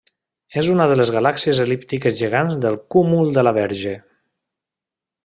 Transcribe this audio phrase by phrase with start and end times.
[0.59, 3.93] És una de les galàxies el·líptiques gegants del cúmul de la Verge.